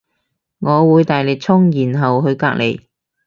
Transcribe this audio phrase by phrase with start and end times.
[0.57, 2.87] 我會大力衝然後去隔籬